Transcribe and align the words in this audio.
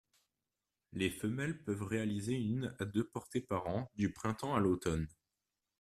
Les 0.93 1.11
femelles 1.11 1.63
peuvent 1.63 1.83
réaliser 1.85 2.33
une 2.33 2.75
à 2.79 2.85
deux 2.85 3.03
portées 3.05 3.39
par 3.39 3.67
an 3.67 3.91
du 3.93 4.11
printemps 4.11 4.55
à 4.55 4.59
l'automne. 4.59 5.07